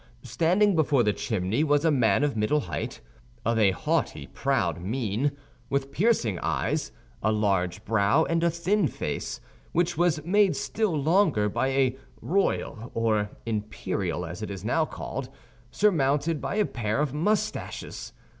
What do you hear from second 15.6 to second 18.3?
surmounted by a pair of mustaches.